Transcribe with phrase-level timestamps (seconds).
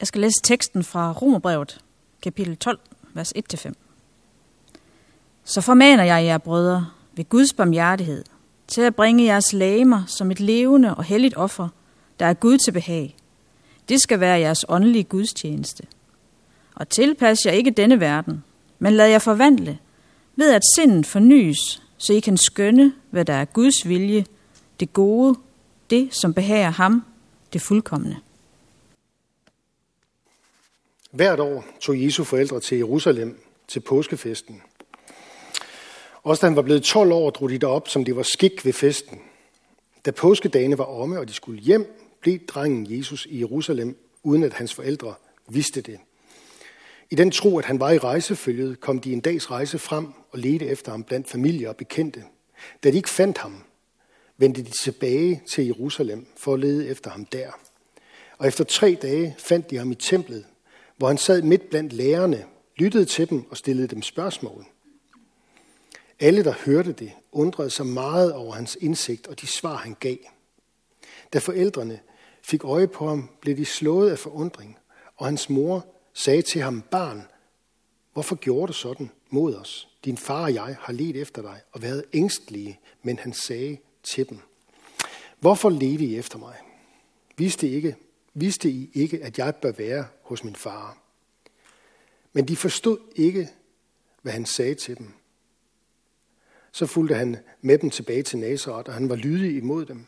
[0.00, 1.80] Jeg skal læse teksten fra Romerbrevet,
[2.22, 2.78] kapitel 12,
[3.14, 3.72] vers 1-5.
[5.44, 8.24] Så formaner jeg jer, brødre, ved Guds barmhjertighed,
[8.68, 11.68] til at bringe jeres lægemer som et levende og helligt offer,
[12.20, 13.16] der er Gud til behag.
[13.88, 15.82] Det skal være jeres åndelige gudstjeneste.
[16.74, 18.44] Og tilpas jer ikke denne verden,
[18.78, 19.78] men lad jer forvandle,
[20.36, 24.26] ved at sindet fornyes, så I kan skønne, hvad der er Guds vilje,
[24.80, 25.38] det gode,
[25.90, 27.04] det som behager ham,
[27.52, 28.16] det fuldkommende.
[31.10, 34.62] Hvert år tog Jesu forældre til Jerusalem til påskefesten.
[36.22, 38.72] Også da han var blevet 12 år, drog de derop, som det var skik ved
[38.72, 39.20] festen.
[40.04, 44.52] Da påskedagene var omme, og de skulle hjem, blev drengen Jesus i Jerusalem, uden at
[44.52, 45.14] hans forældre
[45.48, 45.98] vidste det.
[47.10, 50.38] I den tro, at han var i rejsefølget, kom de en dags rejse frem og
[50.38, 52.24] ledte efter ham blandt familie og bekendte.
[52.84, 53.62] Da de ikke fandt ham,
[54.38, 57.50] vendte de tilbage til Jerusalem for at lede efter ham der.
[58.38, 60.44] Og efter tre dage fandt de ham i templet,
[61.00, 62.44] hvor han sad midt blandt lærerne,
[62.76, 64.66] lyttede til dem og stillede dem spørgsmål.
[66.18, 70.16] Alle, der hørte det, undrede sig meget over hans indsigt og de svar, han gav.
[71.32, 72.00] Da forældrene
[72.42, 74.78] fik øje på ham, blev de slået af forundring,
[75.16, 77.22] og hans mor sagde til ham, barn,
[78.12, 79.88] hvorfor gjorde du sådan mod os?
[80.04, 84.28] Din far og jeg har let efter dig og været ængstlige, men han sagde til
[84.28, 84.38] dem,
[85.38, 86.56] hvorfor ledte I efter mig?
[87.36, 87.96] Vidste I ikke,
[88.34, 90.98] vidste I ikke, at jeg bør være hos min far?
[92.32, 93.48] Men de forstod ikke,
[94.22, 95.12] hvad han sagde til dem.
[96.72, 100.06] Så fulgte han med dem tilbage til Nazareth, og han var lydig imod dem.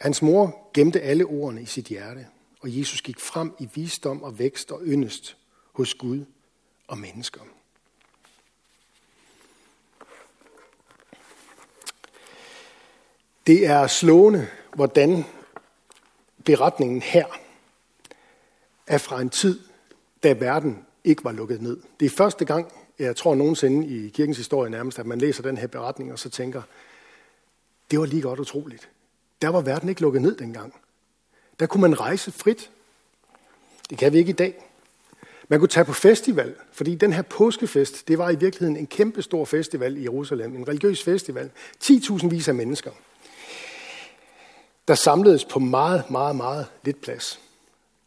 [0.00, 2.26] Hans mor gemte alle ordene i sit hjerte,
[2.60, 5.36] og Jesus gik frem i visdom og vækst og yndest
[5.72, 6.24] hos Gud
[6.86, 7.40] og mennesker.
[13.46, 15.24] Det er slående, hvordan
[16.46, 17.26] beretningen her
[18.86, 19.60] er fra en tid,
[20.22, 21.80] da verden ikke var lukket ned.
[22.00, 25.56] Det er første gang, jeg tror nogensinde i kirkens historie nærmest, at man læser den
[25.56, 26.62] her beretning og så tænker,
[27.90, 28.88] det var lige godt utroligt.
[29.42, 30.74] Der var verden ikke lukket ned dengang.
[31.60, 32.70] Der kunne man rejse frit.
[33.90, 34.62] Det kan vi ikke i dag.
[35.48, 39.22] Man kunne tage på festival, fordi den her påskefest, det var i virkeligheden en kæmpe
[39.22, 41.50] stor festival i Jerusalem, en religiøs festival.
[41.84, 42.90] 10.000 vis af mennesker,
[44.88, 47.40] der samledes på meget, meget, meget lidt plads.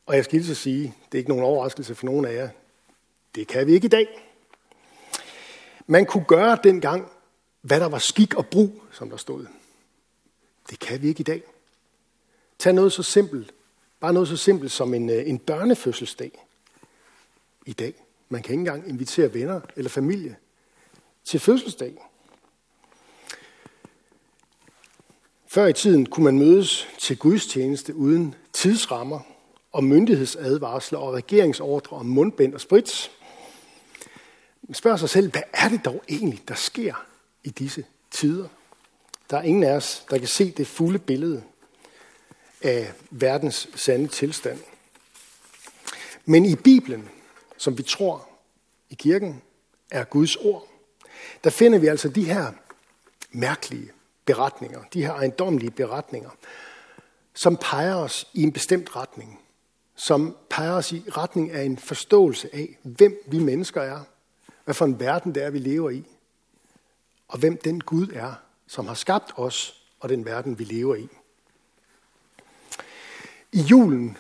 [0.06, 2.50] Og jeg skal lige sige, det er ikke nogen overraskelse for nogen af jer.
[3.35, 4.07] Det kan vi ikke i dag.
[5.88, 7.12] Man kunne gøre dengang,
[7.62, 9.45] hvad der var skik og brug, som der stod.
[10.69, 11.44] Det kan vi ikke i dag.
[12.59, 13.53] Tag noget så simpelt,
[14.00, 16.46] bare noget så simpelt som en, øh, en børnefødselsdag
[17.66, 17.94] i dag.
[18.29, 20.35] Man kan ikke engang invitere venner eller familie
[21.23, 21.97] til fødselsdag.
[25.52, 29.20] Før i tiden kunne man mødes til gudstjeneste uden tidsrammer
[29.72, 33.12] og myndighedsadvarsler og regeringsordre om mundbind og sprits.
[34.64, 37.06] Man spørger sig selv, hvad er det dog egentlig, der sker
[37.44, 38.48] i disse tider?
[39.30, 41.44] Der er ingen af os, der kan se det fulde billede
[42.62, 44.59] af verdens sande tilstand.
[46.26, 47.09] Men i Bibelen,
[47.58, 48.30] som vi tror
[48.90, 49.42] i kirken,
[49.92, 50.68] er Guds ord,
[51.44, 52.52] der finder vi altså de her
[53.32, 53.92] mærkelige
[54.29, 56.29] beretninger, de her ejendomlige beretninger,
[57.34, 59.40] som peger os i en bestemt retning,
[59.95, 64.00] som peger os i retning af en forståelse af, hvem vi mennesker er,
[64.66, 66.03] hvad for en verden det er, vi lever i,
[67.28, 68.34] og hvem den Gud er,
[68.67, 71.07] som har skabt os og den verden, vi lever i.
[73.51, 74.17] I julen,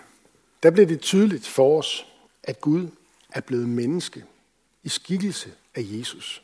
[0.63, 2.05] der blev det tydeligt for os,
[2.43, 2.87] at Gud
[3.29, 4.25] er blevet menneske
[4.83, 6.43] i skikkelse af Jesus.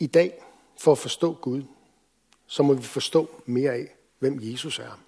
[0.00, 0.44] I dag,
[0.80, 1.62] for at forstå Gud,
[2.46, 5.00] så må vi forstå mere af, hvem Jesus er.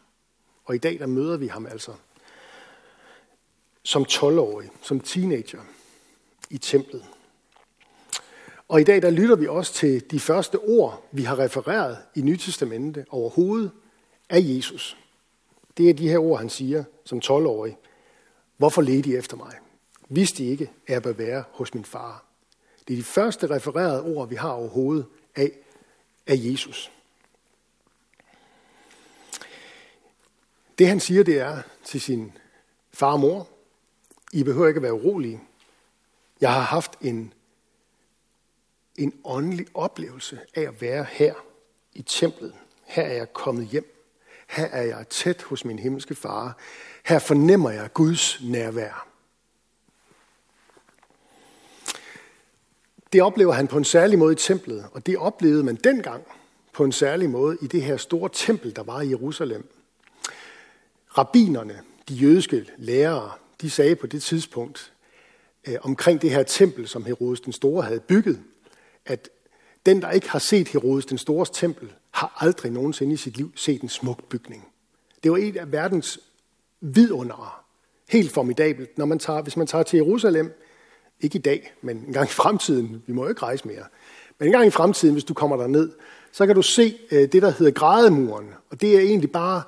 [0.65, 1.93] Og i dag, der møder vi ham altså
[3.83, 5.61] som 12-årig, som teenager
[6.51, 7.05] i templet.
[8.69, 12.23] Og i dag der lytter vi også til de første ord, vi har refereret i
[12.23, 13.71] Nytestamentet overhovedet
[14.29, 14.97] af Jesus.
[15.77, 17.79] Det er de her ord, han siger som 12-årig.
[18.57, 19.55] Hvorfor ledte I efter mig?
[20.09, 22.30] Vidste I ikke, at jeg bør være hos min far?
[22.91, 25.07] Det er de første refererede ord, vi har overhovedet
[25.37, 25.53] af,
[26.27, 26.91] af Jesus.
[30.79, 32.33] Det han siger, det er til sin
[32.93, 33.49] far og mor,
[34.33, 35.41] I behøver ikke at være urolige.
[36.41, 37.33] Jeg har haft en
[38.97, 41.35] en åndelig oplevelse af at være her
[41.93, 42.55] i templet.
[42.85, 44.13] Her er jeg kommet hjem.
[44.49, 46.59] Her er jeg tæt hos min himmelske far.
[47.05, 49.10] Her fornemmer jeg Guds nærvær.
[53.13, 56.25] Det oplever han på en særlig måde i templet, og det oplevede man dengang
[56.73, 59.69] på en særlig måde i det her store tempel, der var i Jerusalem.
[61.19, 63.31] Rabbinerne, de jødiske lærere,
[63.61, 64.93] de sagde på det tidspunkt
[65.69, 68.41] øh, omkring det her tempel, som Herodes den Store havde bygget,
[69.07, 69.29] at
[69.87, 73.53] den, der ikke har set Herodes den Stores tempel, har aldrig nogensinde i sit liv
[73.57, 74.69] set en smuk bygning.
[75.23, 76.21] Det var et af verdens
[76.81, 77.51] vidundere.
[78.09, 78.99] Helt formidabelt.
[78.99, 80.53] Når man tager, hvis man tager til Jerusalem,
[81.21, 83.85] ikke i dag, men en gang i fremtiden, vi må jo ikke rejse mere,
[84.39, 85.91] men en gang i fremtiden, hvis du kommer der ned,
[86.33, 88.49] så kan du se øh, det, der hedder grædemuren.
[88.71, 89.63] Og det er egentlig bare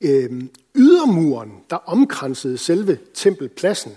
[0.00, 0.42] øh,
[0.74, 3.92] ydermuren, der omkransede selve tempelpladsen.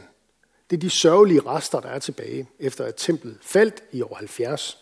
[0.70, 4.78] Det er de sørgelige rester, der er tilbage, efter at templet faldt i år 70.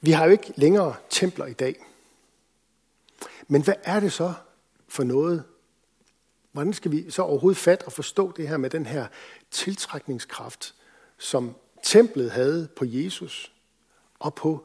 [0.00, 1.84] Vi har jo ikke længere templer i dag.
[3.48, 4.32] Men hvad er det så
[4.88, 5.44] for noget?
[6.52, 9.06] Hvordan skal vi så overhovedet fat og forstå det her med den her
[9.50, 10.74] tiltrækningskraft,
[11.18, 13.52] som templet havde på Jesus
[14.18, 14.64] og på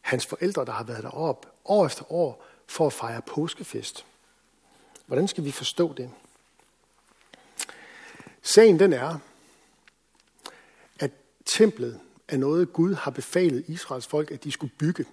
[0.00, 4.06] hans forældre, der har været deroppe år efter år for at fejre påskefest.
[5.06, 6.10] Hvordan skal vi forstå det?
[8.42, 9.18] Sagen den er,
[10.98, 11.10] at
[11.44, 15.04] templet er noget, Gud har befalet Israels folk, at de skulle bygge.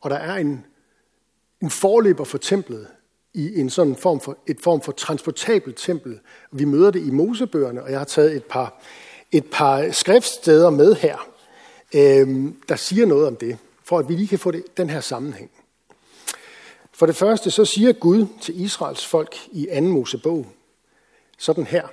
[0.00, 0.66] Og der er en,
[1.60, 2.88] en forløber for templet
[3.34, 6.20] i en sådan form for, et form for transportabelt tempel.
[6.50, 8.82] Vi møder det i Mosebøgerne, og jeg har taget et par,
[9.32, 11.28] et par skriftsteder med her,
[11.94, 15.00] øh, der siger noget om det, for at vi lige kan få det, den her
[15.00, 15.50] sammenhæng.
[16.92, 19.80] For det første, så siger Gud til Israels folk i 2.
[19.80, 20.46] Mosebog,
[21.38, 21.88] sådan her,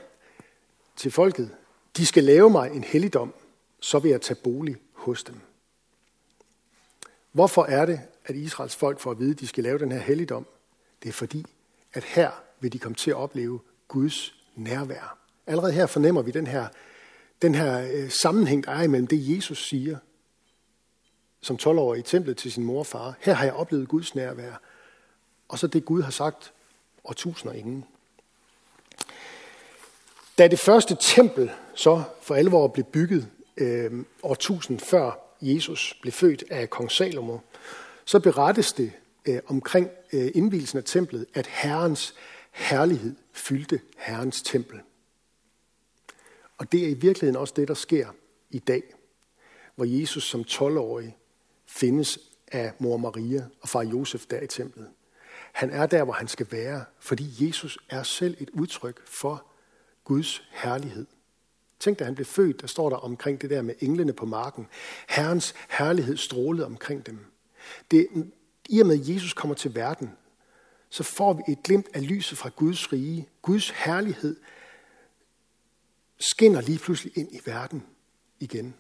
[0.95, 1.50] til folket,
[1.97, 3.33] de skal lave mig en helligdom,
[3.80, 5.35] så vil jeg tage bolig hos dem.
[7.31, 10.00] Hvorfor er det, at Israels folk får at vide, at de skal lave den her
[10.00, 10.45] helligdom?
[11.04, 11.46] Det er fordi,
[11.94, 15.18] at her vil de komme til at opleve Guds nærvær.
[15.48, 16.68] Allerede her fornemmer vi den her,
[17.42, 19.98] den her øh, sammenhæng, der er imellem det, Jesus siger
[21.42, 23.13] som 12-årig i templet til sin mor og far.
[23.19, 24.62] Her har jeg oplevet Guds nærvær.
[25.48, 26.54] Og så det, Gud har sagt
[27.04, 27.86] og tusinder inden.
[30.38, 36.44] Da det første tempel så for alvor blev bygget øh, årtusind før Jesus blev født
[36.50, 37.38] af kong Salomo,
[38.06, 38.92] så berettes det
[39.30, 42.16] øh, omkring øh, indvielsen af templet, at Herrens
[42.52, 44.80] herlighed fyldte Herrens tempel.
[46.58, 48.08] Og det er i virkeligheden også det, der sker
[48.50, 48.84] i dag,
[49.76, 51.18] hvor Jesus som 12-årig
[51.68, 52.20] findes
[52.52, 54.90] af mor Maria og far Josef der i templet.
[55.52, 59.46] Han er der, hvor han skal være, fordi Jesus er selv et udtryk for
[60.04, 61.06] Guds herlighed.
[61.80, 64.68] Tænk, da han blev født, der står der omkring det der med englene på marken.
[65.10, 67.26] Herrens herlighed strålede omkring dem.
[67.92, 68.08] Det,
[68.69, 70.12] i og med, at Jesus kommer til verden,
[70.89, 73.30] så får vi et glimt af lyset fra Guds rige.
[73.42, 74.36] Guds herlighed
[76.19, 77.83] skinner lige pludselig ind i verden
[78.39, 78.74] igen.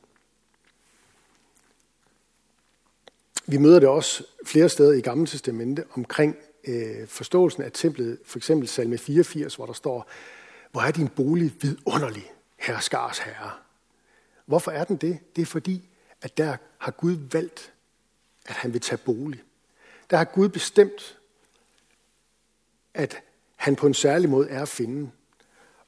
[3.47, 8.39] Vi møder det også flere steder i Gamle Testamente omkring øh, forståelsen af templet, for
[8.39, 10.09] eksempel salme 84, hvor der står,
[10.71, 13.51] hvor er din bolig vidunderlig, herskars herre.
[14.45, 15.19] Hvorfor er den det?
[15.35, 15.89] Det er fordi,
[16.21, 17.73] at der har Gud valgt,
[18.45, 19.43] at han vil tage bolig.
[20.09, 21.17] Der har Gud bestemt,
[22.93, 23.21] at
[23.55, 25.11] han på en særlig måde er at finde.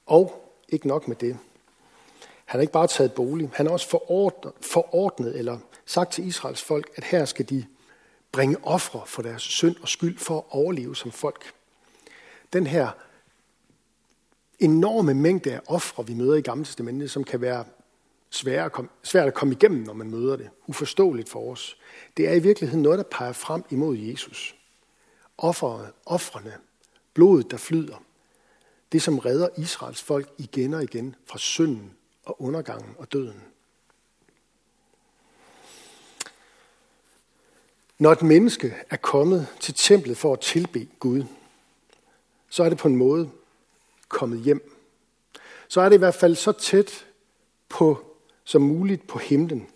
[0.06, 1.38] Og ikke nok med det.
[2.46, 6.62] Han har ikke bare taget bolig, han har også forordnet, forordnet eller sagt til Israels
[6.62, 7.66] folk, at her skal de
[8.32, 11.54] bringe ofre for deres synd og skyld for at overleve som folk.
[12.54, 12.90] Den her
[14.60, 17.66] enorme mængde af ofre, vi møder i Gamle Testamentet, som kan være
[18.32, 20.50] svært at, komme, svært at komme igennem, når man møder det.
[20.68, 21.78] Uforståeligt for os.
[22.18, 24.56] Det er i virkeligheden noget, der peger frem imod Jesus.
[25.38, 26.54] Offeret, offrene,
[27.14, 28.04] blodet, der flyder.
[28.92, 31.94] Det, som redder Israels folk igen og igen fra synden
[32.26, 33.44] og undergangen og døden.
[38.00, 41.24] Når et menneske er kommet til templet for at tilbe Gud,
[42.50, 43.30] så er det på en måde
[44.08, 44.78] kommet hjem.
[45.68, 47.06] Så er det i hvert fald så tæt
[47.70, 48.11] på
[48.52, 49.68] som muligt på himlen,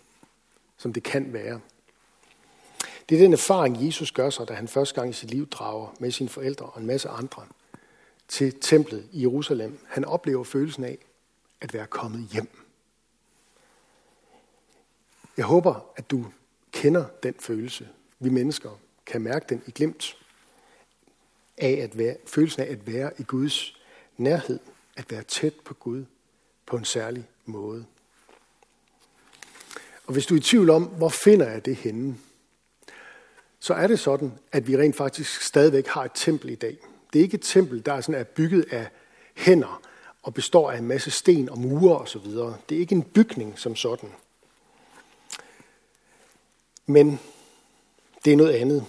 [0.76, 1.60] som det kan være.
[3.08, 5.94] Det er den erfaring, Jesus gør sig, da han første gang i sit liv drager
[6.00, 7.46] med sine forældre og en masse andre
[8.28, 9.78] til templet i Jerusalem.
[9.88, 10.98] Han oplever følelsen af
[11.60, 12.48] at være kommet hjem.
[15.36, 16.26] Jeg håber, at du
[16.72, 17.88] kender den følelse.
[18.18, 18.70] Vi mennesker
[19.06, 20.16] kan mærke den i glimt
[21.56, 23.76] af at være, følelsen af at være i Guds
[24.16, 24.58] nærhed,
[24.96, 26.04] at være tæt på Gud
[26.66, 27.86] på en særlig måde.
[30.06, 32.16] Og hvis du er i tvivl om, hvor finder jeg det henne,
[33.60, 36.78] så er det sådan, at vi rent faktisk stadigvæk har et tempel i dag.
[37.12, 38.88] Det er ikke et tempel, der er, sådan, er bygget af
[39.34, 39.82] hænder
[40.22, 42.26] og består af en masse sten og mure osv.
[42.68, 44.08] Det er ikke en bygning som sådan.
[46.86, 47.20] Men
[48.24, 48.84] det er noget andet.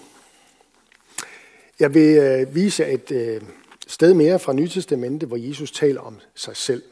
[1.80, 3.42] Jeg vil øh, vise et øh,
[3.88, 6.84] sted mere fra Nytestamentet, hvor Jesus taler om sig selv.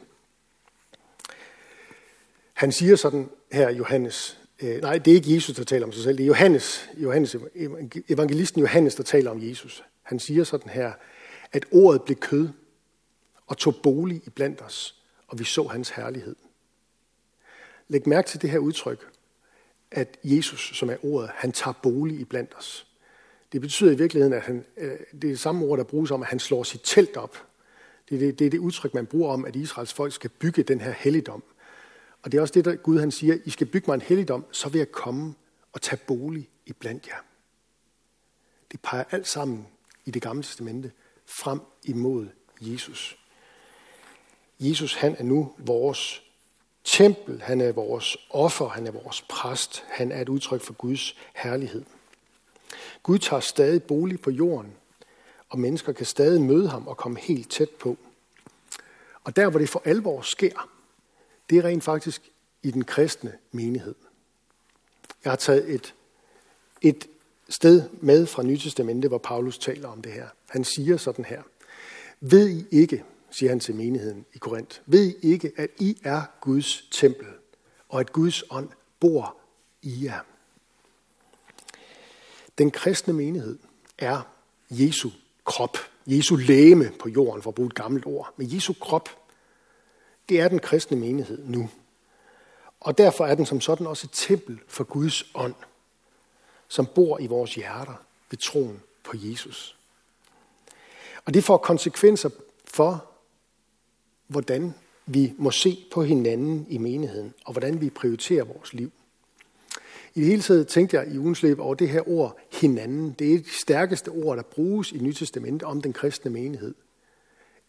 [2.56, 6.02] Han siger sådan her, Johannes, øh, nej, det er ikke Jesus, der taler om sig
[6.02, 7.36] selv, det er Johannes, Johannes,
[8.08, 9.84] evangelisten Johannes, der taler om Jesus.
[10.02, 10.92] Han siger sådan her,
[11.52, 12.48] at ordet blev kød
[13.46, 16.36] og tog bolig i blandt os, og vi så hans herlighed.
[17.88, 19.06] Læg mærke til det her udtryk,
[19.90, 22.86] at Jesus, som er ordet, han tager bolig i blandt os.
[23.52, 26.22] Det betyder i virkeligheden, at han, øh, det er det samme ord, der bruges om,
[26.22, 27.46] at han slår sit telt op.
[28.08, 30.62] Det er det, det er det udtryk, man bruger om, at Israels folk skal bygge
[30.62, 31.42] den her helligdom.
[32.26, 34.44] Og det er også det, der Gud han siger, I skal bygge mig en helligdom,
[34.52, 35.34] så vil jeg komme
[35.72, 37.16] og tage bolig i blandt jer.
[38.72, 39.66] Det peger alt sammen
[40.04, 40.92] i det gamle testamente
[41.26, 42.28] frem imod
[42.60, 43.18] Jesus.
[44.60, 46.22] Jesus han er nu vores
[46.84, 51.16] tempel, han er vores offer, han er vores præst, han er et udtryk for Guds
[51.34, 51.84] herlighed.
[53.02, 54.72] Gud tager stadig bolig på jorden,
[55.48, 57.96] og mennesker kan stadig møde ham og komme helt tæt på.
[59.24, 60.68] Og der, hvor det for alvor sker,
[61.50, 62.30] det er rent faktisk
[62.62, 63.94] i den kristne menighed.
[65.24, 65.94] Jeg har taget et,
[66.82, 67.06] et
[67.48, 70.28] sted med fra Nytestamentet, hvor Paulus taler om det her.
[70.48, 71.42] Han siger sådan her.
[72.20, 76.22] Ved I ikke, siger han til menigheden i Korinth, ved I ikke, at I er
[76.40, 77.26] Guds tempel,
[77.88, 78.68] og at Guds ånd
[79.00, 79.36] bor
[79.82, 80.20] i jer?
[82.58, 83.58] Den kristne menighed
[83.98, 84.22] er
[84.70, 85.10] Jesu
[85.44, 85.76] krop,
[86.06, 88.34] Jesu læme på jorden, for at bruge et gammelt ord.
[88.36, 89.08] Men Jesu krop,
[90.28, 91.70] det er den kristne menighed nu.
[92.80, 95.54] Og derfor er den som sådan også et tempel for Guds ånd,
[96.68, 99.76] som bor i vores hjerter ved troen på Jesus.
[101.24, 102.30] Og det får konsekvenser
[102.64, 103.04] for,
[104.26, 104.74] hvordan
[105.06, 108.92] vi må se på hinanden i menigheden, og hvordan vi prioriterer vores liv.
[110.14, 113.12] I det hele taget tænkte jeg i ugens løb over det her ord hinanden.
[113.18, 116.74] Det er det stærkeste ord, der bruges i Nyt Testament om den kristne menighed.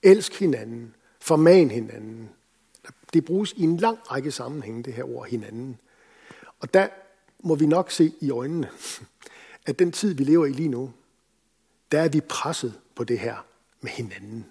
[0.03, 2.29] Elsk hinanden, forman hinanden.
[3.13, 5.79] Det bruges i en lang række sammenhænge, det her ord hinanden.
[6.59, 6.87] Og der
[7.39, 8.69] må vi nok se i øjnene,
[9.65, 10.93] at den tid, vi lever i lige nu,
[11.91, 13.45] der er vi presset på det her
[13.81, 14.45] med hinanden.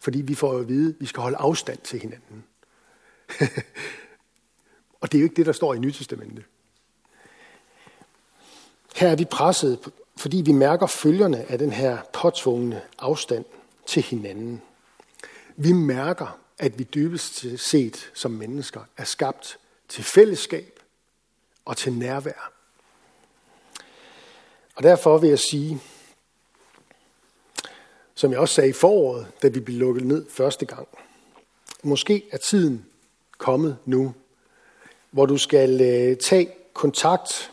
[0.00, 2.44] Fordi vi får at vide, at vi skal holde afstand til hinanden.
[5.00, 6.44] og det er jo ikke det, der står i Nytestamentet.
[8.96, 13.44] Her er vi presset, fordi vi mærker følgerne af den her påtvungne afstand
[13.86, 14.62] til hinanden.
[15.56, 19.58] Vi mærker, at vi dybest set som mennesker er skabt
[19.88, 20.80] til fællesskab
[21.64, 22.52] og til nærvær.
[24.74, 25.80] Og derfor vil jeg sige,
[28.14, 30.88] som jeg også sagde i foråret, da vi blev lukket ned første gang,
[31.82, 32.86] måske er tiden
[33.38, 34.14] kommet nu,
[35.10, 37.52] hvor du skal øh, tage kontakt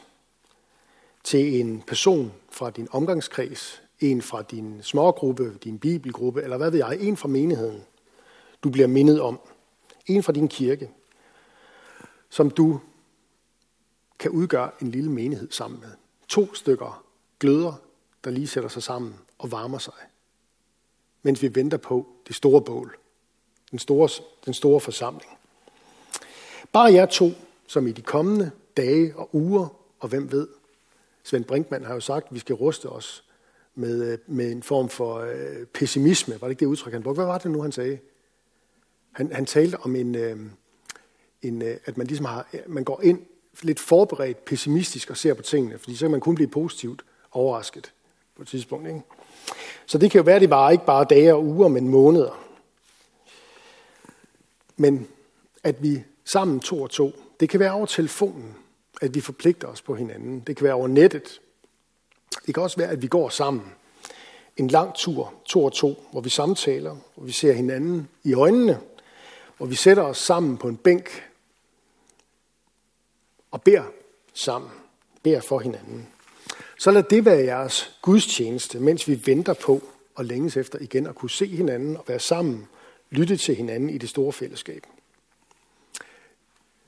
[1.24, 6.80] til en person fra din omgangskreds, en fra din smågruppe, din bibelgruppe, eller hvad ved
[6.80, 7.84] jeg, en fra menigheden,
[8.64, 9.40] du bliver mindet om.
[10.06, 10.90] En fra din kirke,
[12.30, 12.80] som du
[14.20, 15.90] kan udgøre en lille menighed sammen med.
[16.28, 17.06] To stykker
[17.40, 17.74] gløder,
[18.24, 19.94] der lige sætter sig sammen og varmer sig,
[21.22, 22.98] mens vi venter på det store bål,
[23.72, 24.10] den store,
[24.46, 25.32] den store forsamling.
[26.72, 27.30] Bare jer to,
[27.68, 29.68] som i de kommende dage og uger,
[30.00, 30.48] og hvem ved,
[31.24, 33.24] Svend Brinkmann har jo sagt, at vi skal ruste os
[33.76, 36.42] med, øh, med en form for øh, pessimisme.
[36.42, 37.18] Var det ikke det udtryk, han brugte?
[37.18, 38.00] Hvad var det nu, han sagde?
[39.14, 40.38] Han, han talte om, en, øh,
[41.42, 43.20] en, øh, at man ligesom har, øh, man går ind
[43.62, 47.94] lidt forberedt pessimistisk og ser på tingene, fordi så kan man kun blive positivt overrasket
[48.36, 48.88] på et tidspunkt.
[48.88, 49.02] Ikke?
[49.86, 52.44] Så det kan jo være, at det var ikke bare dage og uger, men måneder.
[54.78, 55.08] Men
[55.64, 58.56] at vi sammen to og to, det kan være over telefonen,
[59.02, 60.40] at vi forpligter os på hinanden.
[60.40, 61.42] Det kan være over nettet.
[62.46, 63.66] Det kan også være, at vi går sammen.
[64.58, 68.80] En lang tur, to og to, hvor vi samtaler, hvor vi ser hinanden i øjnene,
[69.64, 71.24] hvor vi sætter os sammen på en bænk
[73.52, 73.84] og beder
[74.34, 74.72] sammen,
[75.24, 76.08] beder for hinanden.
[76.80, 79.84] Så lad det være jeres gudstjeneste, mens vi venter på
[80.16, 82.68] og længes efter igen at kunne se hinanden og være sammen,
[83.10, 84.84] lytte til hinanden i det store fællesskab.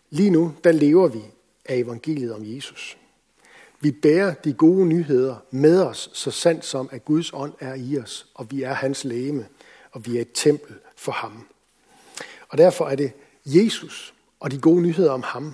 [0.10, 1.22] Lige nu, der lever vi
[1.65, 2.98] af evangeliet om Jesus.
[3.79, 7.98] Vi bærer de gode nyheder med os, så sandt som at Guds ånd er i
[7.98, 9.48] os, og vi er hans læme,
[9.91, 11.48] og vi er et tempel for ham.
[12.50, 13.12] Og derfor er det
[13.46, 15.54] Jesus og de gode nyheder om ham,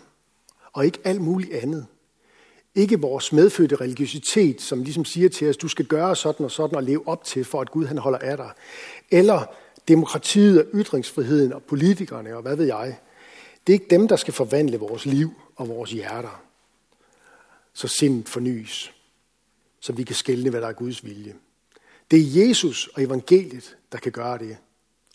[0.74, 1.86] og ikke alt muligt andet.
[2.76, 6.76] Ikke vores medfødte religiøsitet, som ligesom siger til os, du skal gøre sådan og sådan
[6.76, 8.52] og leve op til, for at Gud han holder af dig.
[9.12, 9.46] Eller
[9.88, 12.98] demokratiet og ytringsfriheden og politikerne og hvad ved jeg.
[13.68, 16.44] Det er ikke dem, der skal forvandle vores liv og vores hjerter,
[17.74, 18.94] så sindet fornyes
[19.82, 21.36] så vi kan skælne, hvad der er Guds vilje.
[22.12, 24.58] Det er Jesus og evangeliet, der kan gøre det,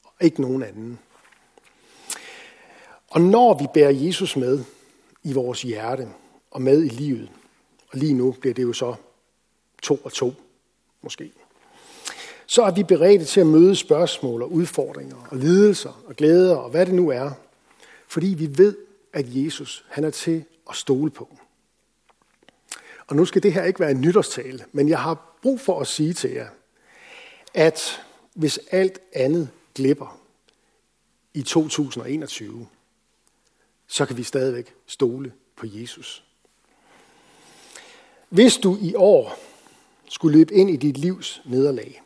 [0.04, 0.99] og ikke nogen anden.
[3.10, 4.64] Og når vi bærer Jesus med
[5.22, 6.08] i vores hjerte
[6.50, 7.30] og med i livet,
[7.92, 8.94] og lige nu bliver det jo så
[9.82, 10.34] to og to,
[11.02, 11.32] måske,
[12.46, 16.70] så er vi beredte til at møde spørgsmål og udfordringer og lidelser og glæder og
[16.70, 17.30] hvad det nu er,
[18.08, 18.76] fordi vi ved,
[19.12, 21.36] at Jesus han er til at stole på.
[23.06, 25.86] Og nu skal det her ikke være en nytårstale, men jeg har brug for at
[25.86, 26.48] sige til jer,
[27.54, 28.02] at
[28.34, 30.20] hvis alt andet glipper
[31.34, 32.66] i 2021,
[33.87, 36.25] så kan vi stadigvæk stole på Jesus.
[38.28, 39.38] Hvis du i år
[40.09, 42.02] skulle løbe ind i dit livs nederlag,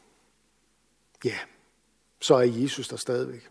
[1.25, 1.39] ja,
[2.21, 3.49] så er Jesus der stadigvæk.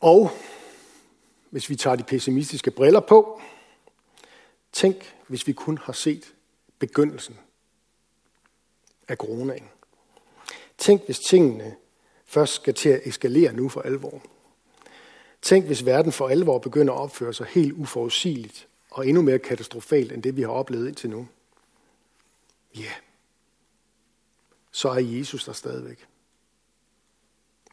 [0.00, 0.30] Og
[1.50, 3.40] hvis vi tager de pessimistiske briller på,
[4.72, 6.34] tænk, hvis vi kun har set
[6.78, 7.38] begyndelsen
[9.08, 9.68] af coronaen.
[10.78, 11.76] Tænk, hvis tingene
[12.24, 14.22] først skal til at eskalere nu for alvor.
[15.42, 20.12] Tænk, hvis verden for alvor begynder at opføre sig helt uforudsigeligt og endnu mere katastrofalt
[20.12, 21.28] end det, vi har oplevet indtil nu.
[22.74, 22.94] Ja, yeah.
[24.70, 26.06] så er Jesus der stadigvæk.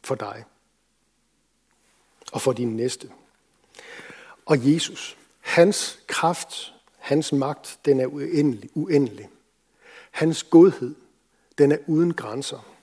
[0.04, 0.44] For dig.
[2.32, 3.10] Og for din næste.
[4.46, 8.70] Og Jesus, hans kraft, hans magt, den er uendelig.
[8.74, 9.28] uendelig.
[10.10, 10.94] Hans godhed,
[11.58, 12.76] den er uden grænser.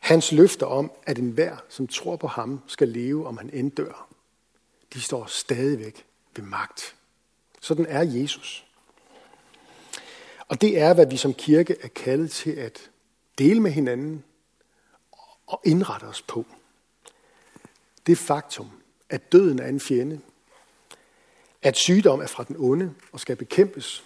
[0.00, 4.13] Hans løfter om, at enhver, som tror på ham, skal leve, om han end dør,
[4.94, 6.96] de står stadigvæk ved magt.
[7.60, 8.66] Sådan er Jesus.
[10.48, 12.90] Og det er, hvad vi som kirke er kaldet til at
[13.38, 14.24] dele med hinanden
[15.46, 16.46] og indrette os på.
[18.06, 18.70] Det faktum,
[19.08, 20.20] at døden er en fjende,
[21.62, 24.04] at sygdom er fra den onde og skal bekæmpes,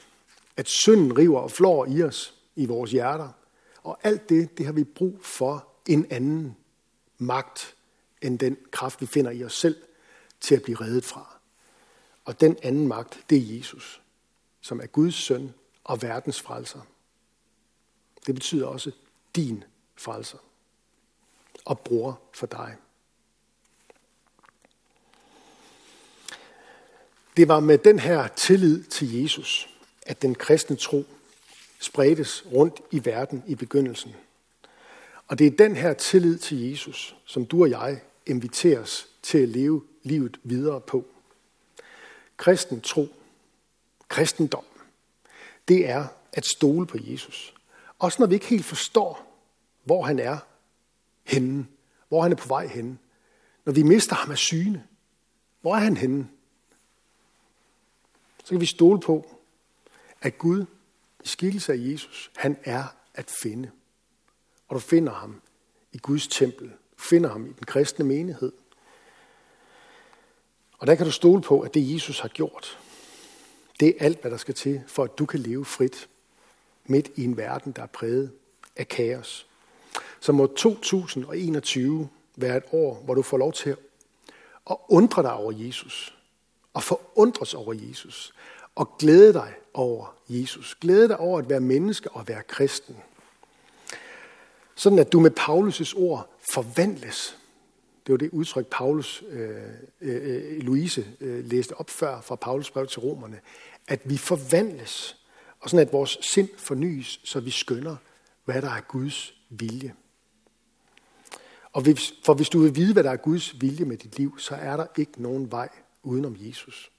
[0.57, 3.29] at synden river og flår i os, i vores hjerter,
[3.83, 6.57] og alt det, det har vi brug for en anden
[7.19, 7.75] magt
[8.23, 9.77] end den kraft, vi finder i os selv
[10.41, 11.39] til at blive reddet fra.
[12.25, 14.03] Og den anden magt, det er Jesus,
[14.61, 16.81] som er Guds søn og verdens frelser.
[18.27, 18.91] Det betyder også
[19.37, 19.65] din
[19.97, 20.39] frelser
[21.65, 22.77] og bror for dig.
[27.37, 29.69] Det var med den her tillid til Jesus,
[30.03, 31.05] at den kristne tro
[31.81, 34.15] spredtes rundt i verden i begyndelsen.
[35.29, 39.49] Og det er den her tillid til Jesus, som du og jeg inviteres til at
[39.49, 41.05] leve livet videre på.
[42.37, 43.09] Kristen tro,
[44.09, 44.65] kristendom,
[45.69, 47.55] det er at stole på Jesus.
[47.99, 49.41] Også når vi ikke helt forstår,
[49.85, 50.39] hvor han er
[51.25, 51.67] henne,
[52.09, 52.99] hvor han er på vej henne.
[53.65, 54.87] Når vi mister ham af syne,
[55.61, 56.29] hvor er han henne?
[58.45, 59.41] Så kan vi stole på,
[60.21, 60.65] at Gud
[61.25, 63.71] i skikkelse af Jesus, han er at finde.
[64.69, 65.41] Og du finder ham
[65.93, 66.69] i Guds tempel.
[66.69, 68.53] Du finder ham i den kristne menighed.
[70.79, 72.79] Og der kan du stole på, at det Jesus har gjort,
[73.81, 76.09] det er alt, hvad der skal til, for at du kan leve frit
[76.87, 78.31] midt i en verden, der er præget
[78.77, 79.47] af kaos.
[80.21, 83.77] Så må 2021 være et år, hvor du får lov til
[84.71, 86.15] at undre dig over Jesus,
[86.75, 88.35] og forundres over Jesus,
[88.75, 90.75] og glæde dig over Jesus.
[90.81, 92.97] Glæde dig over at være menneske og være kristen.
[94.75, 97.38] Sådan at du med Paulus' ord forvandles
[98.09, 99.51] det var det udtryk, Paulus, øh,
[100.01, 103.41] øh, øh, Louise øh, læste op før fra Paulus brev til romerne,
[103.89, 105.17] at vi forvandles,
[105.61, 107.97] og sådan at vores sind fornyes, så vi skønner,
[108.45, 109.95] hvad der er Guds vilje.
[111.73, 114.39] Og hvis, for hvis du vil vide, hvad der er Guds vilje med dit liv,
[114.39, 115.69] så er der ikke nogen vej
[116.03, 116.91] udenom Jesus.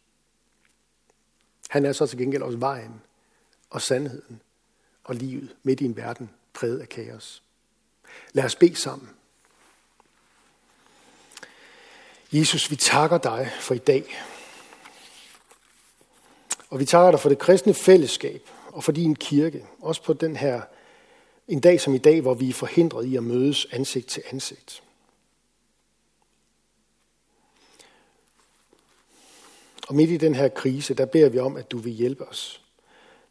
[1.69, 3.01] Han er så til gengæld også vejen
[3.69, 4.41] og sandheden
[5.03, 7.43] og livet midt i en verden præget af kaos.
[8.33, 9.09] Lad os bede sammen.
[12.31, 14.03] Jesus, vi takker dig for i dag.
[16.69, 19.65] Og vi takker dig for det kristne fællesskab og for din kirke.
[19.81, 20.61] Også på den her,
[21.47, 24.83] en dag som i dag, hvor vi er forhindret i at mødes ansigt til ansigt.
[29.87, 32.61] Og midt i den her krise, der beder vi om, at du vil hjælpe os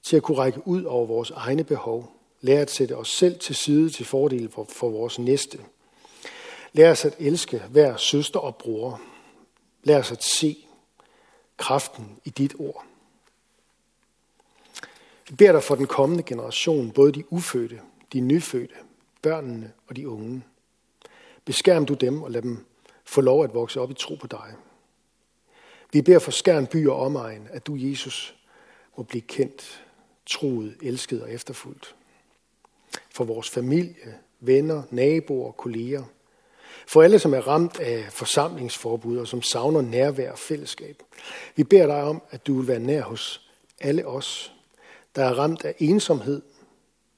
[0.03, 2.13] til at kunne række ud over vores egne behov.
[2.41, 5.59] Lære at sætte os selv til side til fordel for, for vores næste–
[6.79, 9.01] Lær os at elske hver søster og bror.
[9.83, 10.67] Lær os at se
[11.57, 12.85] kraften i dit ord.
[15.29, 17.81] Vi beder dig for den kommende generation, både de ufødte,
[18.13, 18.75] de nyfødte,
[19.23, 20.43] børnene og de unge.
[21.45, 22.67] Beskærm du dem og lad dem
[23.05, 24.55] få lov at vokse op i tro på dig.
[25.93, 28.37] Vi beder for skærn by og omegn, at du, Jesus,
[28.97, 29.85] må blive kendt,
[30.27, 31.95] troet, elsket og efterfuldt.
[33.11, 36.05] For vores familie, venner, naboer, kolleger.
[36.87, 41.03] For alle, som er ramt af forsamlingsforbud og som savner nærvær og fællesskab.
[41.57, 43.49] Vi beder dig om, at du vil være nær hos
[43.81, 44.53] alle os,
[45.17, 46.43] der er ramt af ensomhed,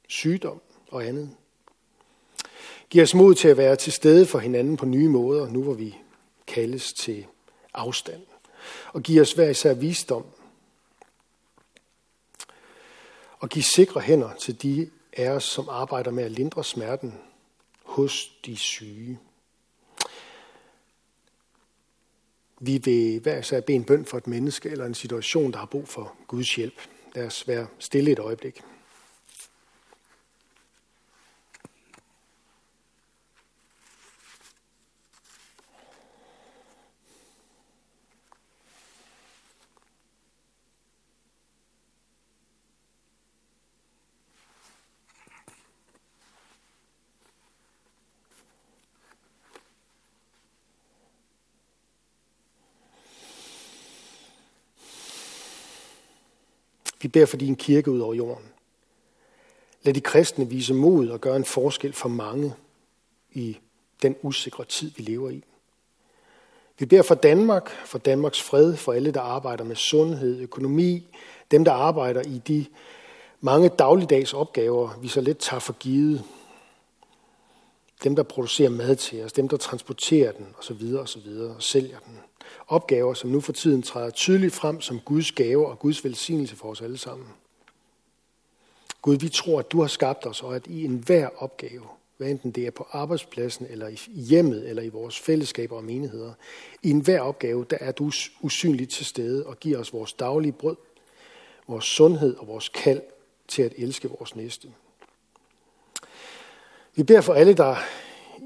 [0.08, 0.60] sygdom
[0.90, 1.30] og andet.
[2.90, 5.74] Giv os mod til at være til stede for hinanden på nye måder, nu hvor
[5.74, 5.96] vi
[6.46, 7.26] kaldes til
[7.74, 8.22] afstand.
[8.92, 10.24] Og giv os hver især visdom.
[13.38, 17.14] Og giv sikre hænder til de af os, som arbejder med at lindre smerten
[17.84, 19.18] hos de syge.
[22.62, 25.66] Vi vil hver især bede en bøn for et menneske eller en situation, der har
[25.66, 26.74] brug for Guds hjælp.
[27.14, 28.60] Lad os være stille et øjeblik.
[57.02, 58.44] Vi beder for din kirke ud over jorden.
[59.82, 62.54] Lad de kristne vise mod og gøre en forskel for mange
[63.32, 63.58] i
[64.02, 65.44] den usikre tid, vi lever i.
[66.78, 71.16] Vi beder for Danmark, for Danmarks fred, for alle, der arbejder med sundhed, økonomi,
[71.50, 72.66] dem, der arbejder i de
[73.40, 76.24] mange dagligdags opgaver, vi så let tager for givet.
[78.04, 80.94] Dem, der producerer mad til os, dem, der transporterer den, osv.
[80.94, 81.28] osv.
[81.28, 82.18] og sælger den
[82.68, 86.70] opgaver, som nu for tiden træder tydeligt frem som Guds gave og Guds velsignelse for
[86.70, 87.26] os alle sammen.
[89.02, 91.82] Gud, vi tror, at du har skabt os, og at i enhver opgave,
[92.16, 96.32] hvad enten det er på arbejdspladsen, eller i hjemmet, eller i vores fællesskaber og menigheder,
[96.82, 98.10] i enhver opgave, der er du
[98.40, 100.76] usynligt til stede og giver os vores daglige brød,
[101.68, 103.02] vores sundhed og vores kald
[103.48, 104.68] til at elske vores næste.
[106.94, 107.76] Vi beder for alle, der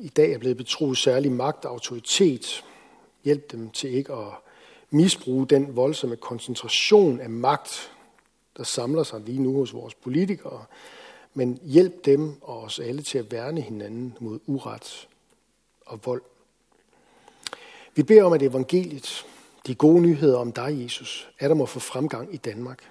[0.02, 2.64] i dag er blevet betroet særlig magt og autoritet,
[3.24, 4.32] Hjælp dem til ikke at
[4.90, 7.92] misbruge den voldsomme koncentration af magt,
[8.56, 10.64] der samler sig lige nu hos vores politikere,
[11.34, 15.08] men hjælp dem og os alle til at værne hinanden mod uret
[15.86, 16.22] og vold.
[17.94, 19.26] Vi beder om, at evangeliet,
[19.66, 22.90] de gode nyheder om dig, Jesus, er der må få fremgang i Danmark.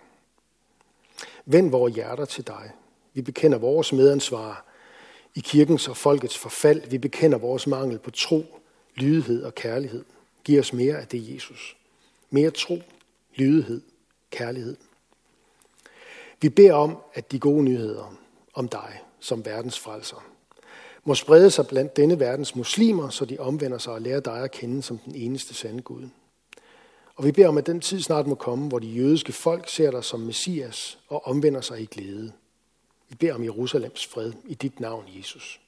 [1.46, 2.72] Vend vores hjerter til dig.
[3.14, 4.66] Vi bekender vores medansvar
[5.36, 6.90] i kirkens og folkets forfald.
[6.90, 8.60] Vi bekender vores mangel på tro,
[8.96, 10.06] lydighed og kærlighed.
[10.44, 11.78] Giv os mere af det, Jesus.
[12.30, 12.78] Mere tro,
[13.36, 13.82] lydighed,
[14.32, 14.78] kærlighed.
[16.42, 18.16] Vi beder om, at de gode nyheder
[18.54, 20.34] om dig som verdens frelser
[21.06, 24.52] må sprede sig blandt denne verdens muslimer, så de omvender sig og lærer dig at
[24.52, 26.10] kende som den eneste sande Gud.
[27.16, 29.92] Og vi beder om, at den tid snart må komme, hvor de jødiske folk ser
[29.92, 32.32] dig som Messias og omvender sig i glæde.
[33.14, 35.62] Vi beder om Jerusalems fred i dit navn, Jesus.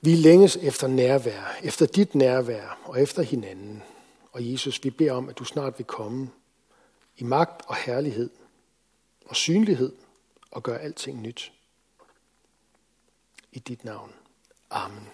[0.00, 3.82] Vi længes efter nærvær, efter dit nærvær og efter hinanden.
[4.32, 6.30] Og Jesus, vi beder om, at du snart vil komme
[7.16, 8.30] i magt og herlighed
[9.24, 9.92] og synlighed
[10.50, 11.52] og gøre alting nyt.
[13.52, 14.12] I dit navn.
[14.70, 15.08] Amen.